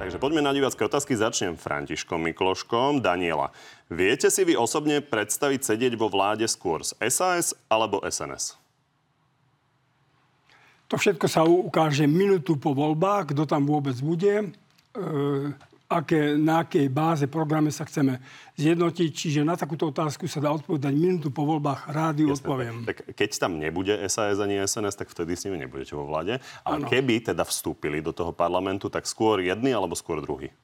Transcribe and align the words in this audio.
Takže 0.00 0.16
poďme 0.16 0.40
na 0.40 0.56
divácké 0.56 0.80
otázky. 0.80 1.12
Začnem 1.12 1.60
Františkom 1.60 2.24
Mikloškom. 2.24 3.04
Daniela, 3.04 3.52
viete 3.92 4.32
si 4.32 4.48
vy 4.48 4.56
osobne 4.56 5.04
predstaviť 5.04 5.60
sedieť 5.60 5.92
vo 6.00 6.08
vláde 6.08 6.48
skôr 6.48 6.80
z 6.80 6.96
SAS 7.12 7.52
alebo 7.68 8.00
SNS? 8.00 8.56
To 10.88 10.96
všetko 10.96 11.26
sa 11.28 11.44
ukáže 11.44 12.08
minútu 12.08 12.56
po 12.56 12.72
voľbách, 12.72 13.36
kto 13.36 13.44
tam 13.44 13.68
vôbec 13.68 13.92
bude. 14.00 14.40
E, 14.40 14.48
aké, 15.90 16.38
na 16.38 16.62
akej 16.62 16.86
báze 16.86 17.26
programe 17.26 17.74
sa 17.74 17.82
chceme 17.82 18.22
zjednotiť. 18.54 19.10
Čiže 19.10 19.40
na 19.42 19.58
takúto 19.58 19.90
otázku 19.90 20.30
sa 20.30 20.38
dá 20.38 20.54
odpovedať 20.54 20.94
minútu 20.94 21.34
po 21.34 21.42
voľbách. 21.42 21.90
Rádiu 21.90 22.30
Jasne, 22.30 22.38
odpoviem. 22.46 22.74
Tak, 22.86 22.98
tak 23.02 23.18
keď 23.18 23.30
tam 23.34 23.58
nebude 23.58 23.98
SAS 24.06 24.38
ani 24.38 24.62
SNS, 24.62 24.94
tak 24.94 25.10
vtedy 25.10 25.34
s 25.34 25.42
nimi 25.50 25.58
nebudete 25.58 25.98
vo 25.98 26.06
vláde. 26.06 26.38
Ale 26.62 26.86
ano. 26.86 26.86
keby 26.86 27.34
teda 27.34 27.42
vstúpili 27.42 27.98
do 27.98 28.14
toho 28.14 28.30
parlamentu, 28.30 28.86
tak 28.86 29.10
skôr 29.10 29.42
jedný 29.42 29.74
alebo 29.74 29.98
skôr 29.98 30.22
druhý? 30.22 30.54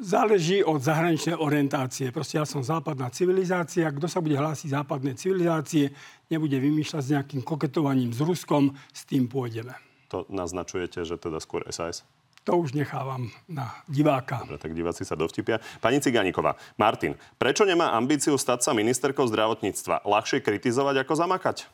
Záleží 0.00 0.64
od 0.64 0.80
zahraničnej 0.80 1.36
orientácie. 1.36 2.12
Proste 2.12 2.40
ja 2.40 2.44
som 2.48 2.64
západná 2.64 3.08
civilizácia. 3.12 3.88
Kto 3.92 4.08
sa 4.08 4.20
bude 4.24 4.36
hlásiť 4.36 4.76
západnej 4.76 5.16
civilizácie, 5.16 5.92
nebude 6.28 6.56
vymýšľať 6.56 7.02
s 7.04 7.12
nejakým 7.16 7.40
koketovaním 7.44 8.12
s 8.12 8.20
Ruskom, 8.20 8.72
s 8.92 9.04
tým 9.08 9.28
pôjdeme. 9.28 9.72
To 10.10 10.26
naznačujete, 10.26 11.06
že 11.06 11.16
teda 11.16 11.38
skôr 11.38 11.64
SAS? 11.70 12.02
To 12.48 12.56
už 12.56 12.72
nechávam 12.72 13.28
na 13.44 13.68
diváka. 13.84 14.40
Dobre, 14.40 14.56
tak 14.56 14.72
diváci 14.72 15.04
sa 15.04 15.12
dovtipia. 15.12 15.60
Pani 15.84 16.00
Ciganíková, 16.00 16.56
Martin, 16.80 17.12
prečo 17.36 17.68
nemá 17.68 17.92
ambíciu 17.92 18.40
stať 18.40 18.64
sa 18.64 18.72
ministerkou 18.72 19.28
zdravotníctva? 19.28 20.08
Ľahšie 20.08 20.40
kritizovať 20.40 21.04
ako 21.04 21.12
zamakať? 21.20 21.68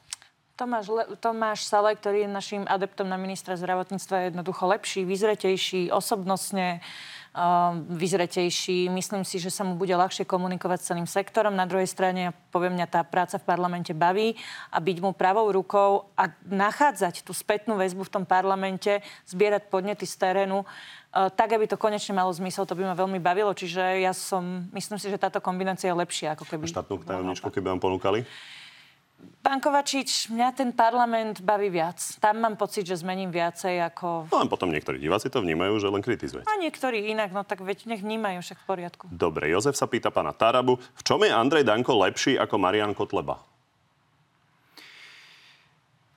Tomáš, 0.57 0.89
Le- 0.89 1.15
Tomáš 1.21 1.69
Sale, 1.69 1.93
ktorý 1.95 2.25
je 2.27 2.31
našim 2.33 2.63
adeptom 2.65 3.05
na 3.07 3.21
ministra 3.21 3.61
zdravotníctva, 3.61 4.15
je 4.17 4.27
jednoducho 4.33 4.65
lepší, 4.65 5.01
vyzretejší, 5.05 5.93
osobnostne 5.93 6.81
vyzretejší. 7.93 8.89
Myslím 8.89 9.21
si, 9.21 9.37
že 9.37 9.53
sa 9.53 9.61
mu 9.61 9.77
bude 9.77 9.93
ľahšie 9.93 10.25
komunikovať 10.25 10.79
s 10.81 10.87
celým 10.89 11.05
sektorom. 11.05 11.53
Na 11.53 11.69
druhej 11.69 11.85
strane, 11.85 12.33
poviem 12.49 12.73
mňa, 12.73 12.87
tá 12.89 13.01
práca 13.05 13.37
v 13.37 13.45
parlamente 13.45 13.93
baví 13.93 14.41
a 14.73 14.81
byť 14.81 14.97
mu 15.05 15.13
pravou 15.13 15.53
rukou 15.53 16.09
a 16.17 16.33
nachádzať 16.49 17.21
tú 17.21 17.37
spätnú 17.37 17.77
väzbu 17.77 18.09
v 18.09 18.13
tom 18.13 18.25
parlamente, 18.25 19.05
zbierať 19.29 19.69
podnety 19.69 20.09
z 20.09 20.17
terénu, 20.17 20.65
tak, 21.13 21.49
aby 21.53 21.69
to 21.69 21.81
konečne 21.81 22.17
malo 22.17 22.33
zmysel, 22.33 22.65
to 22.65 22.77
by 22.77 22.89
ma 22.89 22.97
veľmi 22.97 23.21
bavilo. 23.21 23.53
Čiže 23.53 24.01
ja 24.01 24.17
som, 24.17 24.69
myslím 24.73 24.97
si, 24.97 25.13
že 25.13 25.21
táto 25.21 25.41
kombinácia 25.45 25.93
je 25.93 25.97
lepšia, 25.97 26.37
ako 26.37 26.45
keby... 26.49 26.69
Štátnu 26.73 27.05
tajomničku, 27.05 27.53
keby 27.53 27.77
vám 27.77 27.81
ponúkali? 27.81 28.25
Pán 29.47 29.63
Kovačič, 29.63 30.35
mňa 30.35 30.59
ten 30.59 30.75
parlament 30.75 31.39
baví 31.39 31.71
viac. 31.71 32.03
Tam 32.19 32.43
mám 32.43 32.59
pocit, 32.59 32.83
že 32.83 32.99
zmením 32.99 33.31
viacej 33.31 33.79
ako... 33.95 34.27
No 34.27 34.43
len 34.43 34.51
potom 34.51 34.75
niektorí 34.75 34.99
diváci 34.99 35.31
to 35.31 35.39
vnímajú, 35.39 35.79
že 35.79 35.87
len 35.87 36.03
kritizuje. 36.03 36.43
A 36.43 36.59
niektorí 36.59 37.15
inak, 37.15 37.31
no 37.31 37.47
tak 37.47 37.63
veď 37.63 37.87
nech 37.87 38.03
vnímajú 38.03 38.43
však 38.43 38.59
v 38.59 38.67
poriadku. 38.67 39.05
Dobre, 39.07 39.47
Jozef 39.55 39.79
sa 39.79 39.87
pýta 39.87 40.11
pána 40.11 40.35
Tarabu, 40.35 40.83
v 40.83 41.03
čom 41.07 41.23
je 41.23 41.31
Andrej 41.31 41.63
Danko 41.63 41.95
lepší 41.95 42.35
ako 42.35 42.59
Marian 42.59 42.91
Kotleba? 42.91 43.39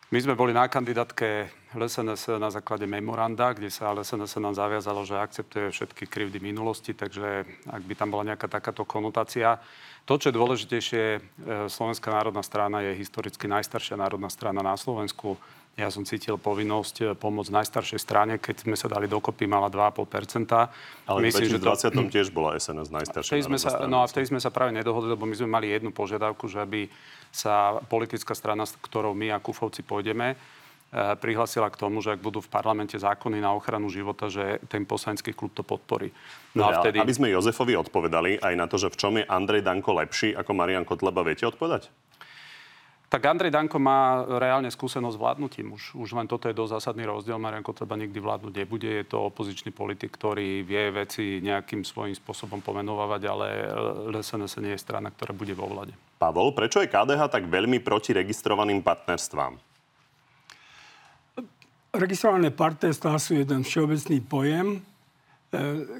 My 0.10 0.18
sme 0.18 0.34
boli 0.34 0.58
na 0.58 0.66
kandidátke 0.66 1.54
LSNS 1.70 2.42
na 2.42 2.50
základe 2.50 2.90
memoranda, 2.90 3.54
kde 3.54 3.70
sa 3.70 3.94
LSNS 3.94 4.42
nám 4.42 4.58
zaviazalo, 4.58 5.06
že 5.06 5.22
akceptuje 5.22 5.70
všetky 5.70 6.10
krivdy 6.10 6.42
minulosti, 6.42 6.98
takže 6.98 7.46
ak 7.70 7.82
by 7.86 7.94
tam 7.94 8.10
bola 8.10 8.34
nejaká 8.34 8.50
takáto 8.50 8.90
konotácia. 8.90 9.62
To, 10.10 10.18
čo 10.18 10.34
je 10.34 10.40
dôležitejšie, 10.42 11.04
e, 11.06 11.20
Slovenská 11.70 12.10
národná 12.10 12.42
strana 12.42 12.82
je 12.82 12.98
historicky 12.98 13.46
najstaršia 13.46 14.02
národná 14.02 14.34
strana 14.34 14.66
na 14.66 14.74
Slovensku. 14.74 15.38
Ja 15.78 15.94
som 15.94 16.02
cítil 16.10 16.42
povinnosť 16.42 16.96
e, 16.98 17.06
pomôcť 17.14 17.54
najstaršej 17.54 18.02
strane, 18.02 18.42
keď 18.42 18.66
sme 18.66 18.74
sa 18.74 18.90
dali 18.90 19.06
dokopy, 19.06 19.46
mala 19.46 19.70
2,5%. 19.70 20.50
Ale 21.06 21.18
Myslím, 21.22 21.54
v 21.54 21.70
2020 21.70 21.94
to... 21.94 22.02
tiež 22.10 22.28
bola 22.34 22.58
SNS 22.58 22.90
najstaršia 22.90 23.46
sme 23.46 23.62
sa, 23.62 23.86
No 23.86 24.02
a 24.02 24.10
vtedy 24.10 24.34
sme 24.34 24.42
sa 24.42 24.50
práve 24.50 24.74
nedohodli, 24.74 25.14
lebo 25.14 25.30
my 25.30 25.38
sme 25.38 25.46
mali 25.46 25.70
jednu 25.70 25.94
požiadavku, 25.94 26.50
že 26.50 26.66
aby 26.66 26.90
sa 27.30 27.78
politická 27.86 28.34
strana, 28.34 28.66
s 28.66 28.74
ktorou 28.82 29.14
my 29.14 29.30
a 29.30 29.38
Kufovci 29.38 29.86
pôjdeme, 29.86 30.34
prihlasila 30.94 31.70
k 31.70 31.78
tomu, 31.78 32.02
že 32.02 32.18
ak 32.18 32.22
budú 32.22 32.42
v 32.42 32.50
parlamente 32.50 32.98
zákony 32.98 33.38
na 33.38 33.54
ochranu 33.54 33.94
života, 33.94 34.26
že 34.26 34.58
ten 34.66 34.86
poslanecký 34.90 35.38
klub 35.38 35.54
to 35.54 35.62
podporí. 35.62 36.10
No, 36.58 36.66
a 36.66 36.82
vtedy... 36.82 36.98
Aby 36.98 37.14
sme 37.14 37.30
Jozefovi 37.30 37.78
odpovedali 37.78 38.42
aj 38.42 38.54
na 38.58 38.66
to, 38.66 38.82
že 38.82 38.90
v 38.90 38.98
čom 38.98 39.14
je 39.22 39.26
Andrej 39.30 39.62
Danko 39.62 39.94
lepší 39.94 40.34
ako 40.34 40.52
Marian 40.58 40.86
Kotleba, 40.90 41.22
viete 41.22 41.46
odpovedať? 41.46 41.94
Tak 43.10 43.26
Andrej 43.26 43.50
Danko 43.50 43.82
má 43.82 44.22
reálne 44.38 44.70
skúsenosť 44.70 45.18
s 45.18 45.22
vládnutím. 45.22 45.74
Už, 45.74 45.98
už 45.98 46.14
len 46.14 46.30
toto 46.30 46.46
je 46.46 46.54
dosť 46.54 46.78
zásadný 46.78 47.10
rozdiel. 47.10 47.42
Marian 47.42 47.66
Kotleba 47.66 47.98
nikdy 47.98 48.22
vládnuť 48.22 48.54
nebude. 48.54 48.86
Je 48.86 49.02
to 49.02 49.34
opozičný 49.34 49.74
politik, 49.74 50.14
ktorý 50.14 50.62
vie 50.62 50.94
veci 50.94 51.42
nejakým 51.42 51.82
svojím 51.82 52.14
spôsobom 52.14 52.62
pomenovať, 52.62 53.22
ale 53.26 53.46
LSNS 54.14 54.62
nie 54.62 54.78
je 54.78 54.86
strana, 54.86 55.10
ktorá 55.10 55.34
bude 55.34 55.58
vo 55.58 55.66
vlade. 55.66 55.98
Pavol, 56.22 56.54
prečo 56.54 56.86
je 56.86 56.90
KDH 56.90 57.34
tak 57.34 57.50
veľmi 57.50 57.82
proti 57.82 58.14
registrovaným 58.14 58.86
partnerstvám? 58.86 59.69
Registrované 61.90 62.54
partnerstvá 62.54 63.18
sú 63.18 63.34
jeden 63.34 63.66
všeobecný 63.66 64.18
pojem. 64.22 64.68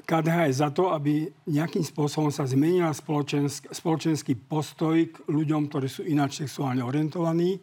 KDH 0.06 0.36
e, 0.38 0.46
je 0.46 0.54
za 0.62 0.70
to, 0.70 0.94
aby 0.94 1.26
nejakým 1.50 1.82
spôsobom 1.82 2.30
sa 2.30 2.46
zmenil 2.46 2.86
spoločensk- 2.94 3.66
spoločenský 3.74 4.38
postoj 4.38 4.94
k 5.10 5.18
ľuďom, 5.26 5.66
ktorí 5.66 5.90
sú 5.90 6.06
ináč 6.06 6.46
sexuálne 6.46 6.86
orientovaní. 6.86 7.58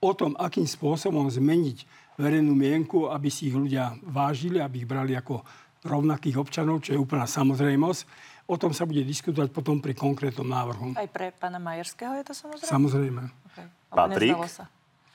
O 0.00 0.16
tom, 0.16 0.32
akým 0.40 0.64
spôsobom 0.64 1.28
zmeniť 1.28 1.84
verejnú 2.16 2.56
mienku, 2.56 3.12
aby 3.12 3.28
si 3.28 3.52
ich 3.52 3.56
ľudia 3.56 3.92
vážili, 4.08 4.56
aby 4.56 4.80
ich 4.80 4.88
brali 4.88 5.12
ako 5.12 5.44
rovnakých 5.84 6.40
občanov, 6.40 6.80
čo 6.80 6.96
je 6.96 7.00
úplná 7.00 7.28
samozrejmosť. 7.28 8.00
O 8.48 8.56
tom 8.56 8.72
sa 8.72 8.88
bude 8.88 9.04
diskutovať 9.04 9.52
potom 9.52 9.84
pri 9.84 9.92
konkrétnom 9.92 10.48
návrhu. 10.48 10.96
Aj 10.96 11.08
pre 11.12 11.28
pána 11.36 11.60
Majerského 11.60 12.16
je 12.16 12.24
to 12.24 12.32
samozrejme? 12.32 12.72
Samozrejme. 12.72 13.22
Okay. 13.52 13.66
Patrik? 13.92 14.32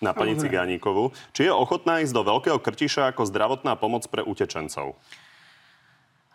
Na 0.01 0.17
pani 0.17 0.33
Cigáníkovú. 0.35 1.13
Či 1.31 1.47
je 1.47 1.53
ochotná 1.53 2.01
ísť 2.01 2.17
do 2.17 2.25
Veľkého 2.25 2.57
Krtiša 2.57 3.13
ako 3.13 3.29
zdravotná 3.29 3.77
pomoc 3.77 4.03
pre 4.09 4.25
utečencov? 4.25 4.97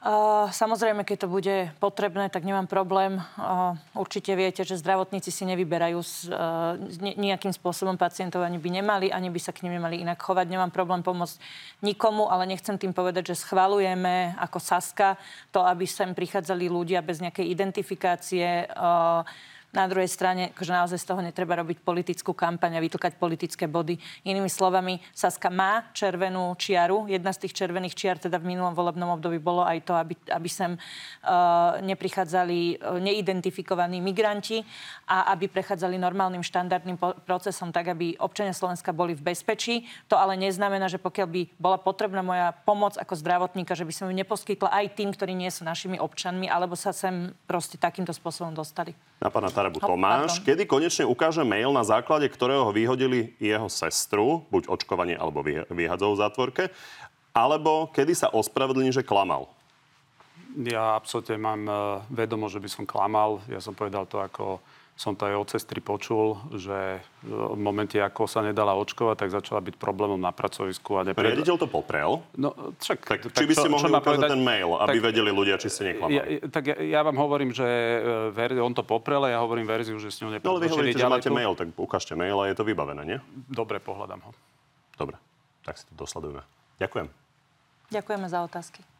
Uh, 0.06 0.46
samozrejme, 0.54 1.02
keď 1.02 1.26
to 1.26 1.28
bude 1.32 1.56
potrebné, 1.82 2.30
tak 2.30 2.46
nemám 2.46 2.70
problém. 2.70 3.18
Uh, 3.34 3.74
určite 3.98 4.38
viete, 4.38 4.62
že 4.62 4.78
zdravotníci 4.78 5.34
si 5.34 5.42
nevyberajú 5.42 5.98
s, 5.98 6.30
uh, 6.30 6.78
nejakým 7.02 7.50
spôsobom 7.50 7.98
pacientov, 7.98 8.46
ani 8.46 8.54
by 8.62 8.70
nemali, 8.70 9.10
ani 9.10 9.34
by 9.34 9.40
sa 9.42 9.50
k 9.50 9.66
nim 9.66 9.74
nemali 9.74 10.06
inak 10.06 10.22
chovať. 10.22 10.46
Nemám 10.46 10.70
problém 10.70 11.02
pomôcť 11.02 11.42
nikomu, 11.82 12.30
ale 12.30 12.46
nechcem 12.46 12.78
tým 12.78 12.94
povedať, 12.94 13.34
že 13.34 13.42
schvalujeme 13.42 14.38
ako 14.38 14.62
Saska 14.62 15.18
to, 15.50 15.66
aby 15.66 15.90
sem 15.90 16.14
prichádzali 16.14 16.70
ľudia 16.70 17.02
bez 17.02 17.18
nejakej 17.18 17.50
identifikácie. 17.50 18.70
Na 19.76 19.84
druhej 19.84 20.08
strane, 20.08 20.56
akože 20.56 20.72
naozaj 20.72 20.96
z 20.96 21.08
toho 21.12 21.20
netreba 21.20 21.52
robiť 21.60 21.84
politickú 21.84 22.32
kampaň 22.32 22.80
a 22.80 22.84
vytlkať 22.84 23.20
politické 23.20 23.68
body. 23.68 24.00
Inými 24.24 24.48
slovami, 24.48 25.04
Saska 25.12 25.52
má 25.52 25.92
červenú 25.92 26.56
čiaru. 26.56 27.04
Jedna 27.04 27.28
z 27.36 27.44
tých 27.44 27.60
červených 27.60 27.92
čiar 27.92 28.16
teda 28.16 28.40
v 28.40 28.56
minulom 28.56 28.72
volebnom 28.72 29.12
období 29.20 29.36
bolo 29.36 29.60
aj 29.60 29.84
to, 29.84 29.92
aby, 29.92 30.16
aby 30.32 30.48
sem 30.48 30.80
uh, 30.80 31.76
neprichádzali 31.84 32.80
uh, 32.80 32.96
neidentifikovaní 32.96 34.00
migranti 34.00 34.64
a 35.04 35.28
aby 35.36 35.44
prechádzali 35.52 36.00
normálnym 36.00 36.40
štandardným 36.40 36.96
po- 36.96 37.12
procesom 37.28 37.68
tak, 37.68 37.92
aby 37.92 38.16
občania 38.16 38.56
Slovenska 38.56 38.96
boli 38.96 39.12
v 39.12 39.28
bezpečí. 39.28 39.84
To 40.08 40.16
ale 40.16 40.40
neznamená, 40.40 40.88
že 40.88 40.96
pokiaľ 40.96 41.28
by 41.28 41.40
bola 41.60 41.76
potrebná 41.76 42.24
moja 42.24 42.56
pomoc 42.64 42.96
ako 42.96 43.12
zdravotníka, 43.12 43.76
že 43.76 43.84
by 43.84 43.92
som 43.92 44.08
ju 44.08 44.16
neposkytla 44.16 44.72
aj 44.72 44.96
tým, 44.96 45.12
ktorí 45.12 45.36
nie 45.36 45.52
sú 45.52 45.68
našimi 45.68 46.00
občanmi, 46.00 46.48
alebo 46.48 46.80
sa 46.80 46.96
sem 46.96 47.36
proste 47.44 47.76
takýmto 47.76 48.16
spôsobom 48.16 48.56
dostali. 48.56 48.96
Na 49.16 49.32
pána 49.32 49.48
Tarabu 49.48 49.80
Tomáš. 49.80 50.44
Kedy 50.44 50.68
konečne 50.68 51.08
ukáže 51.08 51.40
mail, 51.40 51.72
na 51.72 51.80
základe 51.80 52.28
ktorého 52.28 52.68
vyhodili 52.68 53.32
jeho 53.40 53.64
sestru, 53.72 54.44
buď 54.52 54.68
očkovanie 54.68 55.16
alebo 55.16 55.40
vyhadzov 55.72 56.14
v 56.14 56.20
zátvorke, 56.20 56.64
alebo 57.32 57.88
kedy 57.96 58.12
sa 58.12 58.28
ospravedlní, 58.28 58.92
že 58.92 59.00
klamal? 59.00 59.55
Ja 60.56 60.96
absolútne 60.96 61.36
mám 61.36 61.62
eh, 61.68 61.76
vedomo, 62.08 62.48
že 62.48 62.62
by 62.62 62.68
som 62.72 62.84
klamal. 62.88 63.44
Ja 63.52 63.60
som 63.60 63.76
povedal 63.76 64.08
to 64.08 64.24
ako 64.24 64.64
som 64.96 65.12
to 65.12 65.28
aj 65.28 65.36
od 65.36 65.48
sestry 65.52 65.84
počul, 65.84 66.40
že 66.56 67.04
v 67.20 67.60
momente, 67.60 68.00
ako 68.00 68.24
sa 68.24 68.40
nedala 68.40 68.72
očkovať, 68.80 69.16
tak 69.20 69.28
začala 69.28 69.60
byť 69.60 69.76
problémom 69.76 70.16
na 70.16 70.32
pracovisku. 70.32 70.96
A 70.96 71.04
nepred... 71.04 71.36
Riaditeľ 71.36 71.56
to 71.60 71.68
poprel? 71.68 72.24
No, 72.32 72.56
čak, 72.80 73.04
tak, 73.04 73.28
tak 73.28 73.36
či 73.36 73.44
by 73.44 73.54
ste 73.60 73.68
mohli 73.68 73.92
ukázať 73.92 74.08
povedať, 74.08 74.30
ten 74.32 74.40
mail, 74.40 74.72
aby 74.80 74.96
tak, 74.96 75.04
vedeli 75.12 75.30
ľudia, 75.36 75.60
či 75.60 75.68
ste 75.68 75.92
neklamali? 75.92 76.16
Ja, 76.16 76.24
tak 76.48 76.72
ja, 76.72 76.76
ja 76.80 77.00
vám 77.04 77.20
hovorím, 77.20 77.52
že 77.52 77.68
e, 77.68 78.32
ver, 78.32 78.56
on 78.56 78.72
to 78.72 78.80
poprel 78.88 79.20
a 79.28 79.36
ja 79.36 79.38
hovorím 79.44 79.68
verziu, 79.68 80.00
že 80.00 80.08
s 80.08 80.24
ňou 80.24 80.32
nepredložili. 80.32 80.48
No 80.48 80.56
ale 80.56 80.64
vy 80.64 80.72
hovoríte, 80.72 81.04
že 81.04 81.12
máte 81.12 81.28
mail, 81.28 81.52
tak 81.52 81.68
ukážte 81.76 82.16
mail 82.16 82.40
a 82.40 82.48
je 82.48 82.56
to 82.56 82.64
vybavené, 82.64 83.04
nie? 83.04 83.18
Dobre, 83.52 83.76
pohľadám 83.84 84.24
ho. 84.24 84.32
Dobre, 84.96 85.20
tak 85.60 85.76
si 85.76 85.84
to 85.92 85.92
dosledujeme. 85.92 86.40
Ďakujem. 86.80 87.12
Ďakujeme 87.92 88.26
za 88.32 88.40
otázky. 88.48 88.95